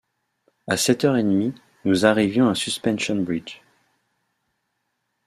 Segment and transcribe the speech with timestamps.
[0.65, 1.53] À sept heures et demie,
[1.85, 3.61] nous arrivions à Suspension-Bridge.